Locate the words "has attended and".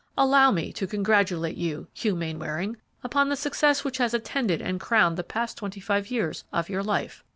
3.99-4.79